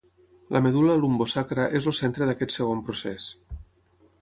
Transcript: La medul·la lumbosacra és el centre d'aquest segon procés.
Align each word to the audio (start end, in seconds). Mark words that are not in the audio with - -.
La 0.55 0.61
medul·la 0.65 0.95
lumbosacra 1.01 1.67
és 1.81 1.91
el 1.91 1.97
centre 1.99 2.31
d'aquest 2.31 2.57
segon 2.57 2.83
procés. 2.89 3.29